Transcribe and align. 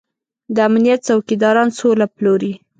د 0.55 0.57
امنيت 0.67 0.99
څوکيداران 1.07 1.69
سوله 1.79 2.05
پلوري. 2.15 2.53